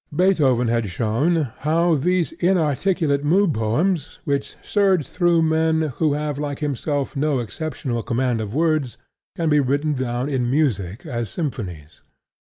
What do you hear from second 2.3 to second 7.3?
inarticulate mood poems which surge through men who have, like himself,